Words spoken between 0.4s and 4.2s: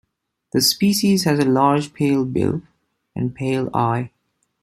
The species has a large pale bill, and pale eye.